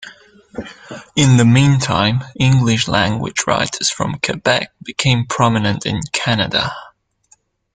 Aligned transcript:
In 1.15 1.37
the 1.37 1.45
meantime, 1.45 2.23
English-language 2.35 3.43
writers 3.45 3.91
from 3.91 4.17
Quebec 4.19 4.71
became 4.83 5.27
prominent 5.27 5.85
in 5.85 5.99
Canada. 6.11 6.73